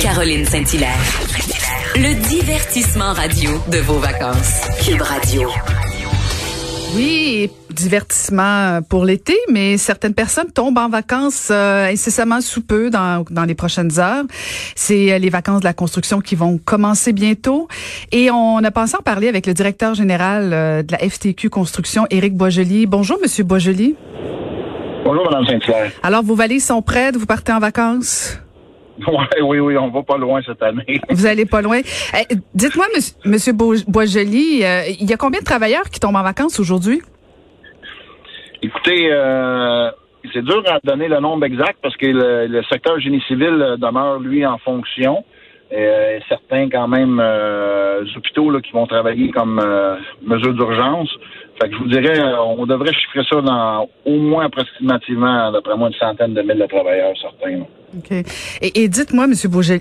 [0.00, 0.96] Caroline Saint-Hilaire.
[1.96, 4.62] Le divertissement radio de vos vacances.
[4.82, 5.50] Cube Radio.
[6.94, 13.26] Oui, divertissement pour l'été, mais certaines personnes tombent en vacances euh, incessamment sous peu dans,
[13.30, 14.24] dans les prochaines heures.
[14.74, 17.68] C'est euh, les vacances de la construction qui vont commencer bientôt.
[18.12, 22.06] Et on a pensé en parler avec le directeur général euh, de la FTQ Construction,
[22.08, 22.86] Éric Boisjoli.
[22.86, 23.94] Bonjour, Monsieur Boisjoli.
[25.04, 25.92] Bonjour, Mme Saint-Clair.
[26.02, 28.38] Alors, vos valises sont prêtes, vous partez en vacances?
[29.06, 31.00] Oui, oui, oui, on va pas loin cette année.
[31.10, 31.80] Vous allez pas loin.
[31.80, 36.22] Eh, Dites-moi, Monsieur, monsieur Boisjoli, euh, il y a combien de travailleurs qui tombent en
[36.22, 37.02] vacances aujourd'hui?
[38.62, 39.90] Écoutez, euh,
[40.32, 44.18] c'est dur à donner le nombre exact parce que le, le secteur génie civil demeure,
[44.18, 45.24] lui, en fonction.
[45.72, 51.10] Euh, certains, quand même, euh, hôpitaux là, qui vont travailler comme euh, mesure d'urgence.
[51.60, 55.76] Fait que je vous dirais, euh, on devrait chiffrer ça dans au moins approximativement, d'après
[55.76, 57.60] moi, une centaine de mille de travailleurs, certains.
[57.96, 58.10] OK.
[58.60, 59.32] Et, et dites-moi, M.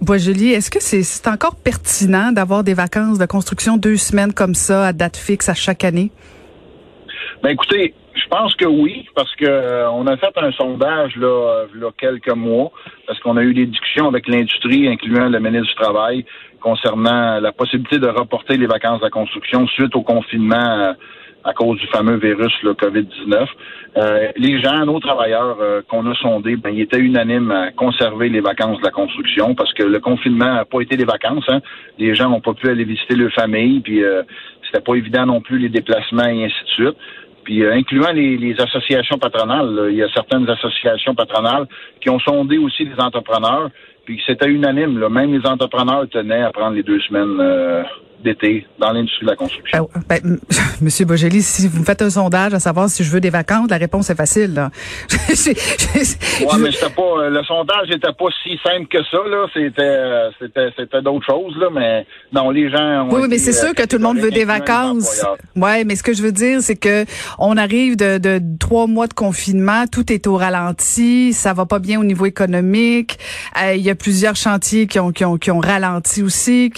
[0.00, 4.88] Boisjoli, est-ce que c'est encore pertinent d'avoir des vacances de construction deux semaines comme ça,
[4.88, 6.10] à date fixe, à chaque année?
[7.42, 11.26] Ben écoutez, je pense que oui, parce que euh, on a fait un sondage là,
[11.26, 12.70] euh, là quelques mois,
[13.06, 16.24] parce qu'on a eu des discussions avec l'industrie, incluant le ministre du Travail,
[16.60, 20.92] concernant la possibilité de reporter les vacances de la construction suite au confinement euh,
[21.44, 23.46] à cause du fameux virus le COVID-19.
[23.96, 28.28] Euh, les gens, nos travailleurs euh, qu'on a sondés, ben, ils étaient unanimes à conserver
[28.28, 31.44] les vacances de la construction parce que le confinement n'a pas été des vacances.
[31.48, 31.60] Hein.
[31.98, 34.22] Les gens n'ont pas pu aller visiter leur famille, puis euh,
[34.66, 36.96] c'était pas évident non plus les déplacements et ainsi de suite.
[37.44, 41.66] Puis euh, incluant les, les associations patronales, là, il y a certaines associations patronales
[42.00, 43.68] qui ont sondé aussi les entrepreneurs,
[44.04, 44.98] puis c'était unanime.
[44.98, 47.82] Là, même les entrepreneurs tenaient à prendre les deux semaines euh,
[48.24, 49.88] d'été dans l'industrie de la construction.
[49.94, 50.40] Ben, ben, m-
[50.80, 53.68] Monsieur Boisjoli, si vous me faites un sondage à savoir si je veux des vacances,
[53.70, 54.54] la réponse est facile.
[54.54, 54.70] Là.
[55.12, 59.46] Ouais, je- mais c'était pas euh, le sondage n'était pas si simple que ça là.
[59.52, 63.08] C'était euh, c'était c'était d'autres choses là, mais non, les gens.
[63.08, 65.24] Ont Oui, mais c'est euh, sûr que tout le monde veut des vacances.
[65.56, 67.04] Ouais, mais ce que je veux dire, c'est que
[67.38, 71.78] on arrive de, de trois mois de confinement, tout est au ralenti, ça va pas
[71.78, 73.18] bien au niveau économique.
[73.62, 76.72] Euh, Il y a plusieurs chantiers qui ont qui ont qui ont ralenti aussi.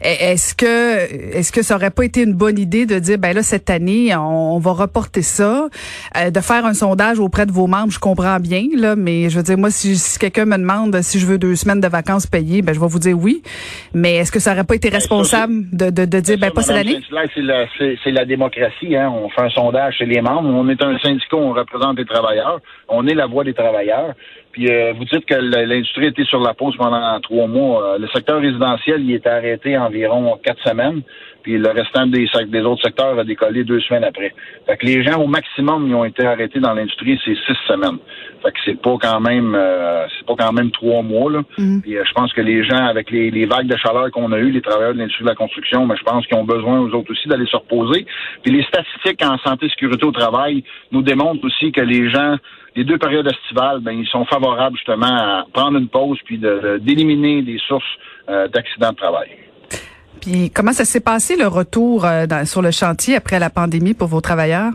[0.00, 0.85] Est-ce que
[1.32, 4.14] est-ce que ça aurait pas été une bonne idée de dire ben là cette année
[4.16, 5.68] on, on va reporter ça,
[6.16, 9.36] euh, de faire un sondage auprès de vos membres, je comprends bien là, mais je
[9.36, 12.26] veux dire moi si, si quelqu'un me demande si je veux deux semaines de vacances
[12.26, 13.42] payées, ben je vais vous dire oui.
[13.94, 16.54] Mais est-ce que ça aurait pas été ça, responsable de, de, de dire ben Ça,
[16.54, 16.98] pas cette année?
[17.34, 18.96] C'est la, la démocratie.
[18.96, 19.10] Hein.
[19.10, 20.48] On fait un sondage chez les membres.
[20.48, 22.60] On est un syndicat, on représente les travailleurs.
[22.88, 24.14] On est la voix des travailleurs.
[24.56, 27.92] Puis euh, vous dites que l'industrie était sur la pause pendant trois mois.
[27.92, 31.02] Euh, le secteur résidentiel, il était arrêté environ quatre semaines.
[31.42, 32.26] Puis le restant des,
[32.62, 34.34] autres secteurs a décollé deux semaines après.
[34.66, 37.98] Fait que les gens, au maximum, ils ont été arrêtés dans l'industrie, c'est six semaines.
[38.42, 41.30] Fait que c'est pas quand même euh, c'est pas quand même trois mois.
[41.30, 41.42] Là.
[41.58, 41.82] Mhm.
[41.82, 44.38] Puis euh, je pense que les gens, avec les, les vagues de chaleur qu'on a
[44.38, 46.94] eues, les travailleurs de l'industrie de la construction, mais je pense qu'ils ont besoin, eux
[46.94, 48.06] autres aussi, d'aller se reposer.
[48.42, 52.38] Puis les statistiques en santé et sécurité au travail nous démontrent aussi que les gens,
[52.76, 56.60] les deux périodes estivales, ben, ils sont favorables justement à prendre une pause puis de-
[56.62, 57.84] de- d'éliminer des sources
[58.28, 59.28] euh, d'accidents de travail.
[60.20, 63.94] Puis comment ça s'est passé le retour euh, dans- sur le chantier après la pandémie
[63.94, 64.72] pour vos travailleurs?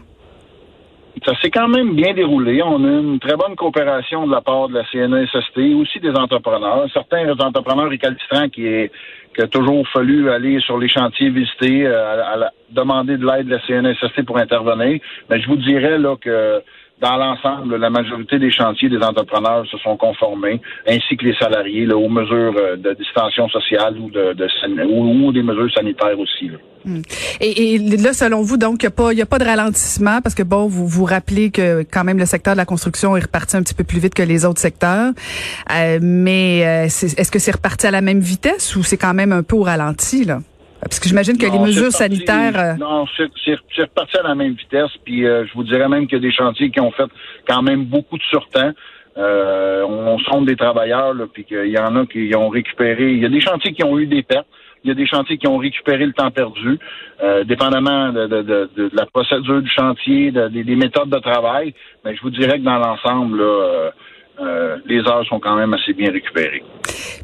[1.26, 2.64] Ça s'est quand même bien déroulé.
[2.64, 6.86] On a une très bonne coopération de la part de la CNESST, aussi des entrepreneurs.
[6.94, 8.92] Certains entrepreneurs récalcitrants qui est
[9.36, 13.48] qui a toujours fallu aller sur les chantiers visiter, euh, à, la- demander de l'aide
[13.48, 15.00] de la CNSST pour intervenir.
[15.30, 16.62] Mais je vous dirais là que
[17.02, 21.86] dans l'ensemble, la majorité des chantiers des entrepreneurs se sont conformés, ainsi que les salariés,
[21.88, 24.48] là, aux mesures euh, de distanciation sociale ou de, de
[24.86, 26.50] ou, des mesures sanitaires aussi.
[26.50, 26.58] là.
[27.40, 30.36] Et, et là, selon vous, donc, il n'y a, pas- a pas de ralentissement parce
[30.36, 33.58] que, bon, vous vous rappelez que quand même le secteur de la construction est reparti
[33.58, 35.12] un petit peu plus vite que les autres secteurs.
[35.72, 39.32] Euh, mais euh, est-ce que c'est reparti à la même vitesse ou c'est quand même
[39.32, 40.40] un peu au ralenti, là?
[40.82, 42.60] Parce que j'imagine que les Non, mesures c'est reparti- sanitaires...
[42.60, 44.92] euh, Non, c'est reparti à la même vitesse.
[45.06, 47.10] Puis euh, je vous dirais même qu'il y a des chantiers qui ont fait
[47.48, 48.72] quand même beaucoup de surtemps.
[49.18, 53.12] Euh, on sonde des travailleurs, là, puis qu'il y en a qui ont récupéré.
[53.14, 54.48] Il y a des chantiers qui ont eu des pertes.
[54.84, 56.80] Il y a des chantiers qui ont récupéré le temps perdu,
[57.22, 61.20] euh, dépendamment de, de- de- de la procédure du chantier, de- des- des méthodes de
[61.20, 61.76] travail.
[62.04, 63.92] Mais je vous dirais que dans l'ensemble, là,
[64.42, 66.64] euh, les heures sont quand même assez bien récupérées.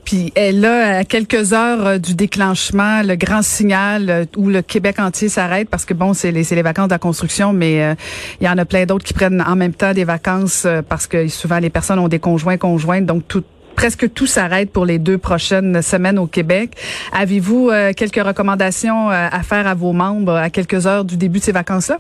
[0.08, 4.62] Puis euh, là, à quelques heures euh, du déclenchement, le grand signal euh, où le
[4.62, 7.96] Québec entier s'arrête, parce que bon, c'est les, les vacances de la construction, mais
[8.40, 11.28] il y en a plein d'autres qui prennent en même temps des vacances parce que
[11.28, 13.44] souvent les personnes ont des conjoints, conjointes, donc tout
[13.76, 16.72] presque tout s'arrête pour les deux prochaines semaines au Québec.
[17.12, 21.52] Avez-vous quelques recommandations à faire à vos membres à quelques heures du début de ces
[21.52, 21.98] vacances-là?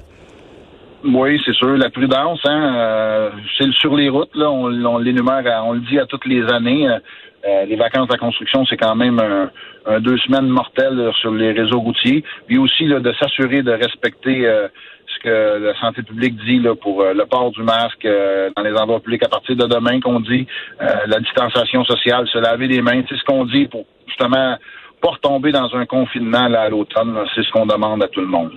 [1.07, 1.77] Oui, c'est sûr.
[1.77, 6.05] La prudence, hein, euh, c'est sur les routes, là, on, l'énumère, on le dit à
[6.05, 6.85] toutes les années.
[6.89, 11.53] Euh, les vacances de la construction, c'est quand même un, deux semaines mortelles sur les
[11.53, 12.25] réseaux routiers.
[12.47, 14.67] Puis aussi là, de s'assurer de respecter euh,
[15.07, 18.05] ce que la santé publique dit là, pour le port du masque
[18.55, 20.45] dans les endroits publics à partir de demain qu'on dit
[20.79, 24.57] la distanciation sociale, se laver les mains, c'est ce qu'on dit pour justement
[25.07, 27.17] pas retomber dans un confinement là, à l'automne.
[27.33, 28.51] C'est ce qu'on demande à tout le monde.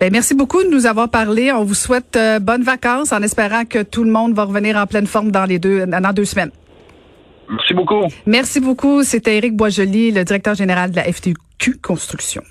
[0.00, 1.52] Ben, merci beaucoup de nous avoir parlé.
[1.52, 4.86] On vous souhaite euh, bonnes vacances en espérant que tout le monde va revenir en
[4.86, 6.50] pleine forme dans les deux, dans deux semaines.
[7.48, 8.06] Merci beaucoup.
[8.26, 9.02] Merci beaucoup.
[9.02, 12.42] C'était Éric Boisjoli, le directeur général de la FTQ Construction.